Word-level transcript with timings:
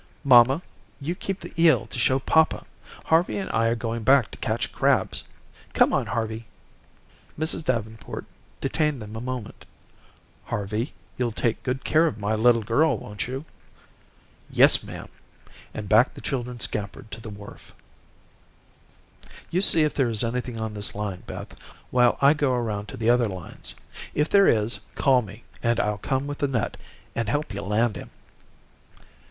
"Mamma, 0.23 0.63
you 0.99 1.13
keep 1.13 1.41
the 1.41 1.53
eel 1.61 1.85
to 1.85 1.99
show 1.99 2.17
papa. 2.17 2.65
Harvey 3.05 3.37
and 3.37 3.51
I 3.51 3.67
are 3.67 3.75
going 3.75 4.01
back 4.01 4.31
to 4.31 4.37
catch 4.39 4.71
crabs. 4.71 5.25
Come 5.73 5.93
on, 5.93 6.07
Harvey." 6.07 6.47
Mrs. 7.37 7.63
Davenport 7.65 8.25
detained 8.61 8.99
them 8.99 9.15
a 9.15 9.21
moment. 9.21 9.63
"Harvey, 10.45 10.93
you'll 11.19 11.31
take 11.31 11.61
good 11.61 11.83
care 11.83 12.07
of 12.07 12.17
my 12.17 12.33
little 12.33 12.63
girl, 12.63 12.97
won't 12.97 13.27
you?" 13.27 13.45
"Yes, 14.49 14.81
ma'am," 14.81 15.07
and 15.71 15.87
back 15.87 16.15
the 16.15 16.19
children 16.21 16.59
scampered 16.59 17.11
to 17.11 17.21
the 17.21 17.29
wharf. 17.29 17.75
"You 19.51 19.61
see 19.61 19.83
if 19.83 19.93
there 19.93 20.09
is 20.09 20.23
anything 20.23 20.59
on 20.59 20.73
this 20.73 20.95
line, 20.95 21.21
Beth, 21.27 21.55
while 21.91 22.17
I 22.21 22.33
go 22.33 22.53
around 22.55 22.87
to 22.87 22.97
the 22.97 23.11
other 23.11 23.27
lines. 23.29 23.75
If 24.15 24.29
there 24.29 24.47
is, 24.47 24.79
call 24.95 25.21
me, 25.21 25.43
and 25.61 25.79
I'll 25.79 25.99
come 25.99 26.25
with 26.25 26.39
the 26.39 26.47
net, 26.47 26.75
and 27.13 27.29
help 27.29 27.53
you 27.53 27.61
land 27.61 27.95
him." 27.97 28.09